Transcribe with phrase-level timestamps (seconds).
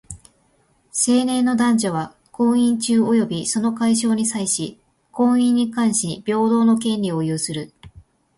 [0.91, 4.79] 成年の男女は、婚姻中及びその解消に際し、
[5.11, 7.71] 婚姻に関し平等の権利を有する。